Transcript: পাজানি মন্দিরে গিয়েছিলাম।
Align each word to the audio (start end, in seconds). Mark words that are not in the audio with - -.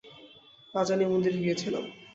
পাজানি 0.73 1.05
মন্দিরে 1.05 1.39
গিয়েছিলাম। 1.43 1.83